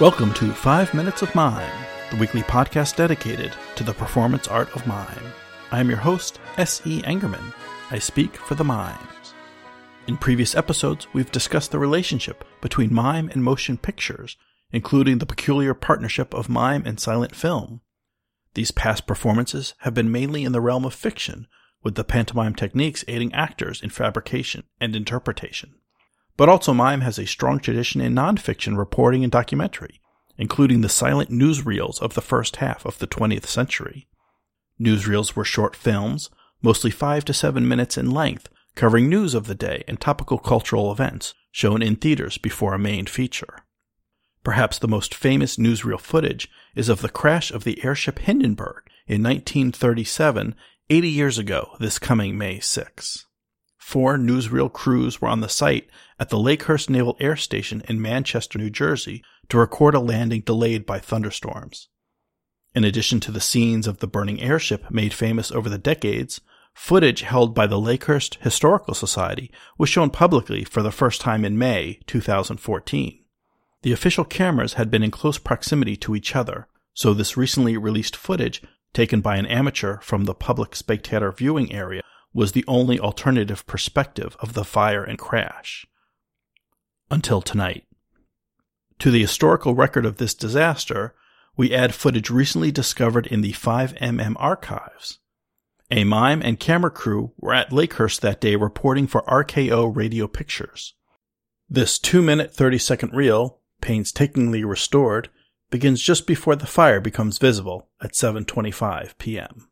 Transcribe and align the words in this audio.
Welcome 0.00 0.34
to 0.34 0.52
Five 0.52 0.92
Minutes 0.92 1.22
of 1.22 1.32
Mime, 1.36 1.70
the 2.10 2.16
weekly 2.16 2.42
podcast 2.42 2.96
dedicated 2.96 3.52
to 3.76 3.84
the 3.84 3.94
performance 3.94 4.48
art 4.48 4.74
of 4.74 4.84
mime. 4.88 5.32
I 5.70 5.78
am 5.78 5.88
your 5.88 6.00
host, 6.00 6.40
S.E. 6.56 7.00
Engerman. 7.02 7.54
I 7.92 8.00
speak 8.00 8.34
for 8.34 8.56
the 8.56 8.64
mimes. 8.64 9.34
In 10.08 10.16
previous 10.16 10.56
episodes, 10.56 11.06
we've 11.12 11.30
discussed 11.30 11.70
the 11.70 11.78
relationship 11.78 12.44
between 12.60 12.92
mime 12.92 13.28
and 13.28 13.44
motion 13.44 13.78
pictures, 13.78 14.36
including 14.72 15.18
the 15.18 15.26
peculiar 15.26 15.74
partnership 15.74 16.34
of 16.34 16.48
mime 16.48 16.82
and 16.84 16.98
silent 16.98 17.36
film. 17.36 17.80
These 18.54 18.72
past 18.72 19.06
performances 19.06 19.74
have 19.82 19.94
been 19.94 20.10
mainly 20.10 20.42
in 20.42 20.50
the 20.50 20.60
realm 20.60 20.84
of 20.84 20.92
fiction, 20.92 21.46
with 21.84 21.94
the 21.94 22.02
pantomime 22.02 22.56
techniques 22.56 23.04
aiding 23.06 23.32
actors 23.32 23.80
in 23.80 23.90
fabrication 23.90 24.64
and 24.80 24.96
interpretation. 24.96 25.76
But 26.36 26.48
also, 26.48 26.74
mime 26.74 27.02
has 27.02 27.18
a 27.18 27.26
strong 27.26 27.60
tradition 27.60 28.00
in 28.00 28.14
nonfiction 28.14 28.76
reporting 28.76 29.22
and 29.22 29.30
documentary, 29.30 30.00
including 30.36 30.80
the 30.80 30.88
silent 30.88 31.30
newsreels 31.30 32.00
of 32.02 32.14
the 32.14 32.22
first 32.22 32.56
half 32.56 32.84
of 32.84 32.98
the 32.98 33.06
20th 33.06 33.46
century. 33.46 34.08
Newsreels 34.80 35.36
were 35.36 35.44
short 35.44 35.76
films, 35.76 36.30
mostly 36.60 36.90
five 36.90 37.24
to 37.26 37.32
seven 37.32 37.68
minutes 37.68 37.96
in 37.96 38.10
length, 38.10 38.48
covering 38.74 39.08
news 39.08 39.34
of 39.34 39.46
the 39.46 39.54
day 39.54 39.84
and 39.86 40.00
topical 40.00 40.38
cultural 40.38 40.90
events, 40.90 41.34
shown 41.52 41.82
in 41.82 41.94
theaters 41.94 42.38
before 42.38 42.74
a 42.74 42.78
main 42.78 43.06
feature. 43.06 43.58
Perhaps 44.42 44.78
the 44.78 44.88
most 44.88 45.14
famous 45.14 45.56
newsreel 45.56 46.00
footage 46.00 46.50
is 46.74 46.88
of 46.88 47.00
the 47.00 47.08
crash 47.08 47.52
of 47.52 47.62
the 47.62 47.82
airship 47.84 48.18
Hindenburg 48.18 48.82
in 49.06 49.22
1937, 49.22 50.56
80 50.90 51.08
years 51.08 51.38
ago, 51.38 51.76
this 51.78 51.98
coming 52.00 52.36
May 52.36 52.58
6. 52.58 53.26
Four 53.84 54.16
newsreel 54.16 54.72
crews 54.72 55.20
were 55.20 55.28
on 55.28 55.40
the 55.40 55.48
site 55.48 55.88
at 56.18 56.30
the 56.30 56.38
Lakehurst 56.38 56.88
Naval 56.88 57.18
Air 57.20 57.36
Station 57.36 57.82
in 57.86 58.00
Manchester, 58.00 58.58
New 58.58 58.70
Jersey, 58.70 59.22
to 59.50 59.58
record 59.58 59.94
a 59.94 60.00
landing 60.00 60.40
delayed 60.40 60.86
by 60.86 60.98
thunderstorms. 60.98 61.88
In 62.74 62.82
addition 62.82 63.20
to 63.20 63.30
the 63.30 63.42
scenes 63.42 63.86
of 63.86 63.98
the 63.98 64.08
burning 64.08 64.40
airship 64.40 64.90
made 64.90 65.12
famous 65.12 65.52
over 65.52 65.68
the 65.68 65.78
decades, 65.78 66.40
footage 66.72 67.20
held 67.20 67.54
by 67.54 67.66
the 67.66 67.78
Lakehurst 67.78 68.36
Historical 68.40 68.94
Society 68.94 69.52
was 69.76 69.90
shown 69.90 70.08
publicly 70.08 70.64
for 70.64 70.82
the 70.82 70.90
first 70.90 71.20
time 71.20 71.44
in 71.44 71.58
May 71.58 72.00
2014. 72.06 73.22
The 73.82 73.92
official 73.92 74.24
cameras 74.24 74.72
had 74.72 74.90
been 74.90 75.04
in 75.04 75.10
close 75.12 75.38
proximity 75.38 75.94
to 75.98 76.16
each 76.16 76.34
other, 76.34 76.66
so 76.94 77.12
this 77.12 77.36
recently 77.36 77.76
released 77.76 78.16
footage, 78.16 78.62
taken 78.94 79.20
by 79.20 79.36
an 79.36 79.46
amateur 79.46 79.98
from 80.00 80.24
the 80.24 80.34
public 80.34 80.74
spectator 80.74 81.30
viewing 81.30 81.70
area, 81.70 82.02
was 82.34 82.52
the 82.52 82.64
only 82.68 83.00
alternative 83.00 83.66
perspective 83.66 84.36
of 84.40 84.52
the 84.52 84.64
fire 84.64 85.04
and 85.04 85.18
crash. 85.18 85.86
Until 87.10 87.40
tonight. 87.40 87.86
To 88.98 89.10
the 89.10 89.22
historical 89.22 89.74
record 89.74 90.04
of 90.04 90.16
this 90.16 90.34
disaster, 90.34 91.14
we 91.56 91.74
add 91.74 91.94
footage 91.94 92.30
recently 92.30 92.72
discovered 92.72 93.26
in 93.28 93.40
the 93.40 93.52
5MM 93.52 94.34
archives. 94.38 95.20
A 95.90 96.04
mime 96.04 96.42
and 96.42 96.58
camera 96.58 96.90
crew 96.90 97.32
were 97.38 97.54
at 97.54 97.70
Lakehurst 97.70 98.20
that 98.20 98.40
day 98.40 98.56
reporting 98.56 99.06
for 99.06 99.22
RKO 99.22 99.94
Radio 99.94 100.26
Pictures. 100.26 100.94
This 101.68 101.98
2 101.98 102.22
minute 102.22 102.52
30 102.52 102.78
second 102.78 103.14
reel, 103.14 103.60
painstakingly 103.80 104.64
restored, 104.64 105.28
begins 105.70 106.02
just 106.02 106.26
before 106.26 106.56
the 106.56 106.66
fire 106.66 107.00
becomes 107.00 107.38
visible 107.38 107.90
at 108.00 108.12
7:25 108.12 109.18
p.m. 109.18 109.68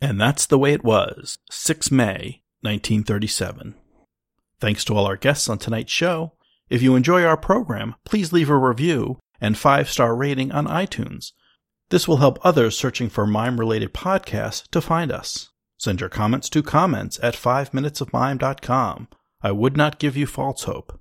And 0.00 0.20
that's 0.20 0.46
the 0.46 0.58
way 0.58 0.72
it 0.72 0.84
was, 0.84 1.38
6 1.50 1.90
May 1.90 2.42
1937. 2.60 3.74
Thanks 4.60 4.84
to 4.84 4.94
all 4.94 5.06
our 5.06 5.16
guests 5.16 5.48
on 5.48 5.58
tonight's 5.58 5.92
show. 5.92 6.32
If 6.68 6.82
you 6.82 6.96
enjoy 6.96 7.24
our 7.24 7.36
program, 7.36 7.94
please 8.04 8.32
leave 8.32 8.50
a 8.50 8.56
review 8.56 9.18
and 9.40 9.56
five 9.56 9.88
star 9.88 10.16
rating 10.16 10.52
on 10.52 10.66
iTunes. 10.66 11.32
This 11.90 12.08
will 12.08 12.16
help 12.16 12.38
others 12.42 12.76
searching 12.76 13.08
for 13.08 13.26
mime 13.26 13.60
related 13.60 13.94
podcasts 13.94 14.68
to 14.70 14.80
find 14.80 15.12
us. 15.12 15.50
Send 15.78 16.00
your 16.00 16.08
comments 16.08 16.48
to 16.50 16.62
comments 16.62 17.20
at 17.22 17.34
5minutesofmime.com. 17.34 19.08
I 19.42 19.52
would 19.52 19.76
not 19.76 19.98
give 19.98 20.16
you 20.16 20.26
false 20.26 20.64
hope. 20.64 20.98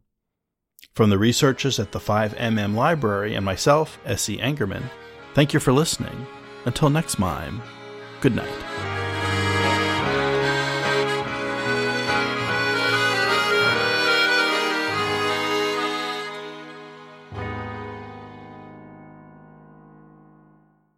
From 0.94 1.10
the 1.10 1.18
researchers 1.18 1.80
at 1.80 1.92
the 1.92 2.00
5MM 2.00 2.76
Library 2.76 3.36
and 3.36 3.46
myself, 3.46 3.98
S.E. 4.06 4.38
Engerman, 4.38 4.84
thank 5.34 5.54
you 5.54 5.60
for 5.60 5.74
listening. 5.74 6.28
Until 6.66 6.90
next 6.90 7.20
mime, 7.20 7.62
good 8.22 8.36
night. 8.36 8.75